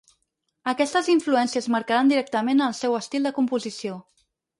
[0.71, 3.99] Aquestes influències marcaran directament el seu estil de composició.